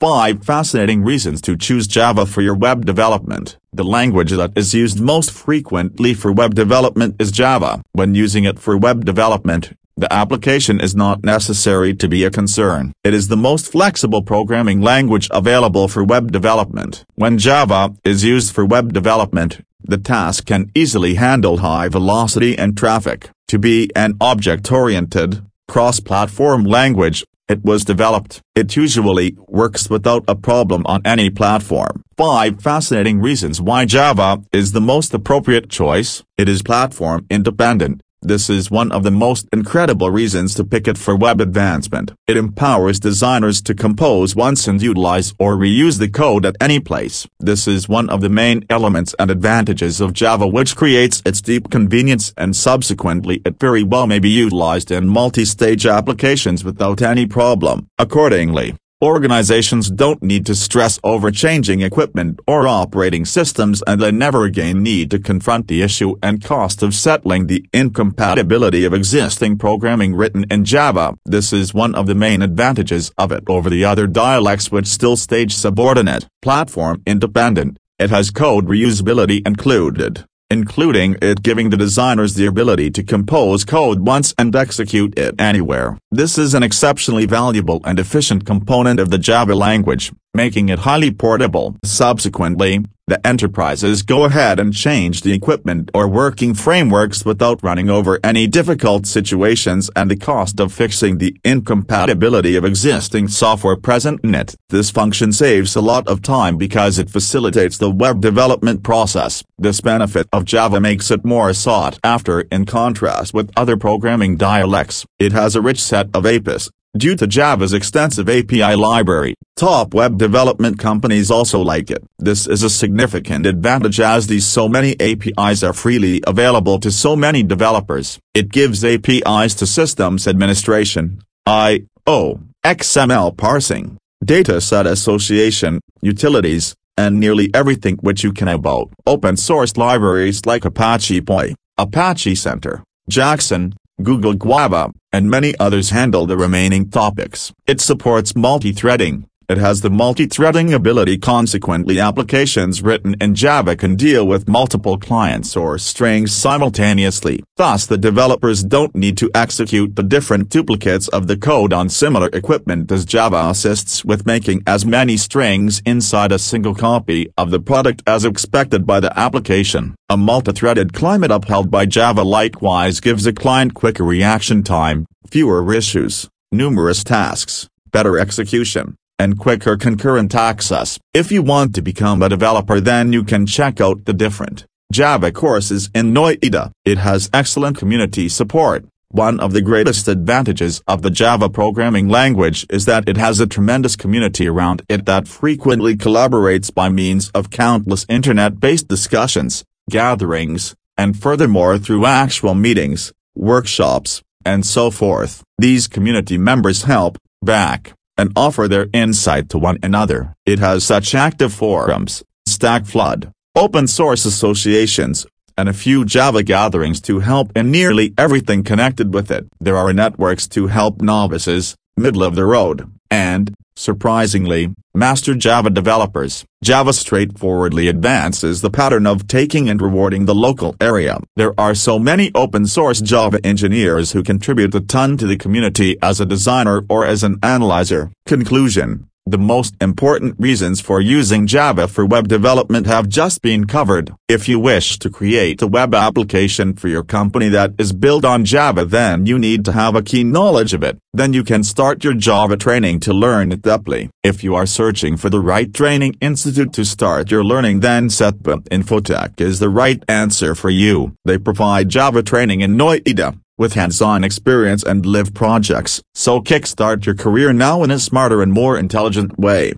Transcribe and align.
5 0.00 0.42
Fascinating 0.42 1.04
Reasons 1.04 1.42
to 1.42 1.58
Choose 1.58 1.86
Java 1.86 2.24
for 2.24 2.40
Your 2.40 2.54
Web 2.54 2.86
Development 2.86 3.58
The 3.74 3.84
language 3.84 4.30
that 4.30 4.56
is 4.56 4.72
used 4.72 4.98
most 4.98 5.30
frequently 5.30 6.14
for 6.14 6.32
web 6.32 6.54
development 6.54 7.16
is 7.18 7.30
Java. 7.30 7.82
When 7.92 8.14
using 8.14 8.44
it 8.44 8.58
for 8.58 8.78
web 8.78 9.04
development, 9.04 9.76
the 9.98 10.10
application 10.10 10.80
is 10.80 10.96
not 10.96 11.22
necessary 11.22 11.92
to 11.96 12.08
be 12.08 12.24
a 12.24 12.30
concern. 12.30 12.94
It 13.04 13.12
is 13.12 13.28
the 13.28 13.36
most 13.36 13.70
flexible 13.70 14.22
programming 14.22 14.80
language 14.80 15.28
available 15.30 15.86
for 15.86 16.02
web 16.02 16.32
development. 16.32 17.04
When 17.16 17.36
Java 17.36 17.94
is 18.02 18.24
used 18.24 18.54
for 18.54 18.64
web 18.64 18.94
development, 18.94 19.62
the 19.84 19.98
task 19.98 20.46
can 20.46 20.70
easily 20.74 21.16
handle 21.16 21.58
high 21.58 21.88
velocity 21.90 22.56
and 22.56 22.74
traffic. 22.74 23.28
To 23.48 23.58
be 23.58 23.90
an 23.94 24.14
object-oriented, 24.18 25.44
cross-platform 25.68 26.64
language, 26.64 27.22
it 27.50 27.64
was 27.64 27.84
developed. 27.84 28.40
It 28.54 28.76
usually 28.76 29.36
works 29.48 29.90
without 29.90 30.24
a 30.28 30.36
problem 30.36 30.82
on 30.86 31.02
any 31.04 31.28
platform. 31.30 32.02
5 32.16 32.62
Fascinating 32.62 33.20
reasons 33.20 33.60
why 33.60 33.84
Java 33.84 34.42
is 34.52 34.70
the 34.72 34.80
most 34.80 35.12
appropriate 35.12 35.68
choice. 35.68 36.22
It 36.38 36.48
is 36.48 36.62
platform 36.62 37.26
independent. 37.28 38.02
This 38.22 38.50
is 38.50 38.70
one 38.70 38.92
of 38.92 39.02
the 39.02 39.10
most 39.10 39.48
incredible 39.50 40.10
reasons 40.10 40.54
to 40.56 40.64
pick 40.64 40.86
it 40.86 40.98
for 40.98 41.16
web 41.16 41.40
advancement. 41.40 42.12
It 42.28 42.36
empowers 42.36 43.00
designers 43.00 43.62
to 43.62 43.74
compose 43.74 44.36
once 44.36 44.68
and 44.68 44.80
utilize 44.82 45.32
or 45.38 45.56
reuse 45.56 45.98
the 45.98 46.10
code 46.10 46.44
at 46.44 46.56
any 46.60 46.80
place. 46.80 47.26
This 47.38 47.66
is 47.66 47.88
one 47.88 48.10
of 48.10 48.20
the 48.20 48.28
main 48.28 48.66
elements 48.68 49.14
and 49.18 49.30
advantages 49.30 50.02
of 50.02 50.12
Java 50.12 50.46
which 50.46 50.76
creates 50.76 51.22
its 51.24 51.40
deep 51.40 51.70
convenience 51.70 52.34
and 52.36 52.54
subsequently 52.54 53.40
it 53.46 53.58
very 53.58 53.82
well 53.82 54.06
may 54.06 54.18
be 54.18 54.28
utilized 54.28 54.90
in 54.90 55.08
multi-stage 55.08 55.86
applications 55.86 56.62
without 56.62 57.00
any 57.00 57.24
problem. 57.24 57.88
Accordingly, 57.98 58.74
Organizations 59.02 59.90
don't 59.90 60.22
need 60.22 60.44
to 60.44 60.54
stress 60.54 61.00
over 61.02 61.30
changing 61.30 61.80
equipment 61.80 62.38
or 62.46 62.68
operating 62.68 63.24
systems 63.24 63.82
and 63.86 63.98
they 63.98 64.12
never 64.12 64.44
again 64.44 64.82
need 64.82 65.10
to 65.10 65.18
confront 65.18 65.68
the 65.68 65.80
issue 65.80 66.16
and 66.22 66.44
cost 66.44 66.82
of 66.82 66.94
settling 66.94 67.46
the 67.46 67.64
incompatibility 67.72 68.84
of 68.84 68.92
existing 68.92 69.56
programming 69.56 70.14
written 70.14 70.44
in 70.50 70.66
Java. 70.66 71.14
This 71.24 71.50
is 71.50 71.72
one 71.72 71.94
of 71.94 72.08
the 72.08 72.14
main 72.14 72.42
advantages 72.42 73.10
of 73.16 73.32
it 73.32 73.42
over 73.48 73.70
the 73.70 73.86
other 73.86 74.06
dialects 74.06 74.70
which 74.70 74.86
still 74.86 75.16
stage 75.16 75.54
subordinate, 75.54 76.26
platform 76.42 77.02
independent. 77.06 77.78
It 77.98 78.10
has 78.10 78.30
code 78.30 78.66
reusability 78.66 79.40
included 79.46 80.26
including 80.50 81.16
it 81.22 81.42
giving 81.42 81.70
the 81.70 81.76
designers 81.76 82.34
the 82.34 82.46
ability 82.46 82.90
to 82.90 83.02
compose 83.02 83.64
code 83.64 84.00
once 84.00 84.34
and 84.36 84.54
execute 84.56 85.16
it 85.18 85.34
anywhere. 85.40 85.96
This 86.10 86.36
is 86.36 86.54
an 86.54 86.62
exceptionally 86.62 87.26
valuable 87.26 87.80
and 87.84 87.98
efficient 87.98 88.44
component 88.44 88.98
of 88.98 89.10
the 89.10 89.18
Java 89.18 89.54
language, 89.54 90.12
making 90.34 90.68
it 90.68 90.80
highly 90.80 91.10
portable. 91.10 91.76
Subsequently, 91.84 92.84
the 93.10 93.26
enterprises 93.26 94.02
go 94.02 94.24
ahead 94.24 94.60
and 94.60 94.72
change 94.72 95.22
the 95.22 95.32
equipment 95.32 95.90
or 95.92 96.06
working 96.06 96.54
frameworks 96.54 97.24
without 97.24 97.60
running 97.60 97.90
over 97.90 98.20
any 98.22 98.46
difficult 98.46 99.04
situations 99.04 99.90
and 99.96 100.08
the 100.08 100.16
cost 100.16 100.60
of 100.60 100.72
fixing 100.72 101.18
the 101.18 101.36
incompatibility 101.44 102.54
of 102.54 102.64
existing 102.64 103.26
software 103.26 103.74
present 103.74 104.20
in 104.22 104.36
it. 104.36 104.54
This 104.68 104.90
function 104.90 105.32
saves 105.32 105.74
a 105.74 105.80
lot 105.80 106.06
of 106.06 106.22
time 106.22 106.56
because 106.56 107.00
it 107.00 107.10
facilitates 107.10 107.78
the 107.78 107.90
web 107.90 108.20
development 108.20 108.84
process. 108.84 109.42
This 109.58 109.80
benefit 109.80 110.28
of 110.32 110.44
Java 110.44 110.80
makes 110.80 111.10
it 111.10 111.24
more 111.24 111.52
sought 111.52 111.98
after 112.04 112.42
in 112.42 112.64
contrast 112.64 113.34
with 113.34 113.50
other 113.56 113.76
programming 113.76 114.36
dialects. 114.36 115.04
It 115.18 115.32
has 115.32 115.56
a 115.56 115.60
rich 115.60 115.82
set 115.82 116.08
of 116.14 116.24
APIs, 116.24 116.70
Due 116.96 117.14
to 117.14 117.28
Java's 117.28 117.72
extensive 117.72 118.28
API 118.28 118.74
library, 118.74 119.36
top 119.60 119.92
web 119.92 120.16
development 120.16 120.78
companies 120.78 121.30
also 121.30 121.60
like 121.60 121.90
it. 121.90 122.02
This 122.18 122.46
is 122.46 122.62
a 122.62 122.70
significant 122.70 123.44
advantage 123.44 124.00
as 124.00 124.26
these 124.26 124.46
so 124.46 124.70
many 124.70 124.98
APIs 124.98 125.62
are 125.62 125.74
freely 125.74 126.22
available 126.26 126.80
to 126.80 126.90
so 126.90 127.14
many 127.14 127.42
developers. 127.42 128.18
It 128.32 128.48
gives 128.50 128.82
APIs 128.82 129.54
to 129.56 129.66
systems 129.66 130.26
administration, 130.26 131.20
I/O, 131.44 132.40
XML 132.64 133.36
parsing, 133.36 133.98
data 134.24 134.62
set 134.62 134.86
association, 134.86 135.80
utilities, 136.00 136.74
and 136.96 137.20
nearly 137.20 137.50
everything 137.52 137.98
which 138.00 138.24
you 138.24 138.32
can 138.32 138.48
about. 138.48 138.88
Open 139.06 139.36
source 139.36 139.76
libraries 139.76 140.46
like 140.46 140.64
Apache 140.64 141.20
Poi, 141.20 141.54
Apache 141.76 142.34
Center, 142.34 142.82
Jackson, 143.10 143.74
Google 144.02 144.32
Guava, 144.32 144.90
and 145.12 145.28
many 145.28 145.52
others 145.60 145.90
handle 145.90 146.24
the 146.24 146.38
remaining 146.38 146.88
topics. 146.88 147.52
It 147.66 147.82
supports 147.82 148.34
multi-threading. 148.34 149.26
It 149.50 149.58
has 149.58 149.80
the 149.80 149.90
multi-threading 149.90 150.72
ability 150.72 151.18
consequently 151.18 151.98
applications 151.98 152.82
written 152.82 153.16
in 153.20 153.34
Java 153.34 153.74
can 153.74 153.96
deal 153.96 154.24
with 154.24 154.48
multiple 154.48 154.96
clients 154.96 155.56
or 155.56 155.76
strings 155.76 156.32
simultaneously. 156.32 157.42
Thus 157.56 157.84
the 157.84 157.98
developers 157.98 158.62
don't 158.62 158.94
need 158.94 159.16
to 159.16 159.28
execute 159.34 159.96
the 159.96 160.04
different 160.04 160.50
duplicates 160.50 161.08
of 161.08 161.26
the 161.26 161.36
code 161.36 161.72
on 161.72 161.88
similar 161.88 162.28
equipment 162.32 162.92
as 162.92 163.04
Java 163.04 163.48
assists 163.50 164.04
with 164.04 164.24
making 164.24 164.62
as 164.68 164.86
many 164.86 165.16
strings 165.16 165.82
inside 165.84 166.30
a 166.30 166.38
single 166.38 166.76
copy 166.76 167.28
of 167.36 167.50
the 167.50 167.58
product 167.58 168.04
as 168.06 168.24
expected 168.24 168.86
by 168.86 169.00
the 169.00 169.18
application. 169.18 169.96
A 170.08 170.16
multi-threaded 170.16 170.92
climate 170.92 171.32
upheld 171.32 171.72
by 171.72 171.86
Java 171.86 172.22
likewise 172.22 173.00
gives 173.00 173.26
a 173.26 173.32
client 173.32 173.74
quicker 173.74 174.04
reaction 174.04 174.62
time, 174.62 175.06
fewer 175.26 175.74
issues, 175.74 176.28
numerous 176.52 177.02
tasks, 177.02 177.68
better 177.90 178.16
execution 178.16 178.94
and 179.20 179.38
quicker 179.38 179.76
concurrent 179.76 180.34
access. 180.34 180.98
If 181.12 181.30
you 181.30 181.42
want 181.42 181.74
to 181.74 181.82
become 181.82 182.22
a 182.22 182.30
developer 182.30 182.80
then 182.80 183.12
you 183.12 183.22
can 183.22 183.44
check 183.44 183.78
out 183.78 184.06
the 184.06 184.14
different 184.14 184.64
Java 184.90 185.30
courses 185.30 185.90
in 185.94 186.14
Noida. 186.14 186.72
It 186.86 186.98
has 186.98 187.30
excellent 187.32 187.76
community 187.76 188.28
support. 188.30 188.86
One 189.12 189.38
of 189.38 189.52
the 189.52 189.60
greatest 189.60 190.08
advantages 190.08 190.80
of 190.86 191.02
the 191.02 191.10
Java 191.10 191.48
programming 191.50 192.08
language 192.08 192.66
is 192.70 192.86
that 192.86 193.08
it 193.08 193.18
has 193.18 193.40
a 193.40 193.46
tremendous 193.46 193.94
community 193.94 194.48
around 194.48 194.82
it 194.88 195.04
that 195.04 195.28
frequently 195.28 195.96
collaborates 195.96 196.72
by 196.72 196.88
means 196.88 197.30
of 197.30 197.50
countless 197.50 198.06
internet-based 198.08 198.88
discussions, 198.88 199.64
gatherings, 199.90 200.74
and 200.96 201.20
furthermore 201.20 201.76
through 201.76 202.06
actual 202.06 202.54
meetings, 202.54 203.12
workshops, 203.34 204.22
and 204.46 204.64
so 204.64 204.90
forth. 204.90 205.42
These 205.58 205.88
community 205.88 206.38
members 206.38 206.84
help, 206.84 207.18
back, 207.42 207.92
and 208.20 208.30
offer 208.36 208.68
their 208.68 208.86
insight 208.92 209.48
to 209.48 209.58
one 209.58 209.78
another. 209.82 210.34
It 210.44 210.58
has 210.58 210.84
such 210.84 211.14
active 211.14 211.54
forums, 211.54 212.22
Stack 212.46 212.84
Flood, 212.84 213.32
open 213.56 213.86
source 213.86 214.26
associations, 214.26 215.26
and 215.56 215.70
a 215.70 215.72
few 215.72 216.04
Java 216.04 216.42
gatherings 216.42 217.00
to 217.02 217.20
help 217.20 217.56
in 217.56 217.70
nearly 217.70 218.12
everything 218.18 218.62
connected 218.62 219.14
with 219.14 219.30
it. 219.30 219.46
There 219.58 219.78
are 219.78 219.94
networks 219.94 220.46
to 220.48 220.66
help 220.66 221.00
novices, 221.00 221.76
middle 221.96 222.22
of 222.22 222.34
the 222.34 222.44
road, 222.44 222.92
and, 223.10 223.54
surprisingly, 223.76 224.74
master 224.94 225.34
Java 225.34 225.70
developers. 225.70 226.44
Java 226.62 226.92
straightforwardly 226.92 227.88
advances 227.88 228.60
the 228.60 228.70
pattern 228.70 229.06
of 229.06 229.26
taking 229.26 229.68
and 229.68 229.82
rewarding 229.82 230.26
the 230.26 230.34
local 230.34 230.76
area. 230.80 231.18
There 231.36 231.58
are 231.58 231.74
so 231.74 231.98
many 231.98 232.30
open 232.34 232.66
source 232.66 233.00
Java 233.00 233.40
engineers 233.44 234.12
who 234.12 234.22
contribute 234.22 234.74
a 234.74 234.80
ton 234.80 235.16
to 235.18 235.26
the 235.26 235.36
community 235.36 235.96
as 236.02 236.20
a 236.20 236.26
designer 236.26 236.82
or 236.88 237.04
as 237.04 237.22
an 237.22 237.38
analyzer. 237.42 238.12
Conclusion 238.26 239.09
the 239.30 239.38
most 239.38 239.74
important 239.80 240.34
reasons 240.38 240.80
for 240.80 241.00
using 241.00 241.46
Java 241.46 241.86
for 241.88 242.04
web 242.04 242.28
development 242.28 242.86
have 242.86 243.08
just 243.08 243.42
been 243.42 243.66
covered. 243.66 244.12
If 244.28 244.48
you 244.48 244.58
wish 244.58 244.98
to 244.98 245.10
create 245.10 245.62
a 245.62 245.66
web 245.66 245.94
application 245.94 246.74
for 246.74 246.88
your 246.88 247.02
company 247.02 247.48
that 247.50 247.72
is 247.78 247.92
built 247.92 248.24
on 248.24 248.44
Java 248.44 248.84
then 248.84 249.26
you 249.26 249.38
need 249.38 249.64
to 249.64 249.72
have 249.72 249.94
a 249.94 250.02
keen 250.02 250.32
knowledge 250.32 250.74
of 250.74 250.82
it. 250.82 250.98
Then 251.12 251.32
you 251.32 251.44
can 251.44 251.64
start 251.64 252.04
your 252.04 252.14
Java 252.14 252.56
training 252.56 253.00
to 253.00 253.12
learn 253.12 253.52
it 253.52 253.62
deeply. 253.62 254.10
If 254.22 254.44
you 254.44 254.54
are 254.54 254.66
searching 254.66 255.16
for 255.16 255.30
the 255.30 255.40
right 255.40 255.72
training 255.72 256.16
institute 256.20 256.72
to 256.74 256.84
start 256.84 257.30
your 257.30 257.44
learning 257.44 257.80
then 257.80 258.08
CETPA 258.08 258.68
Infotech 258.68 259.40
is 259.40 259.58
the 259.58 259.68
right 259.68 260.02
answer 260.08 260.54
for 260.54 260.70
you. 260.70 261.14
They 261.24 261.38
provide 261.38 261.88
Java 261.88 262.22
training 262.22 262.60
in 262.60 262.76
Noida 262.76 263.38
with 263.60 263.74
hands-on 263.74 264.24
experience 264.24 264.82
and 264.82 265.04
live 265.04 265.34
projects. 265.34 266.02
So 266.14 266.40
kickstart 266.40 267.04
your 267.04 267.14
career 267.14 267.52
now 267.52 267.82
in 267.82 267.90
a 267.90 267.98
smarter 267.98 268.40
and 268.40 268.52
more 268.52 268.78
intelligent 268.78 269.38
way. 269.38 269.74